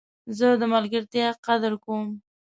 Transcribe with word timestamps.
زه 0.37 0.47
د 0.59 0.61
ملګرتیا 0.73 1.27
قدر 1.45 1.73
کوم. 1.83 2.07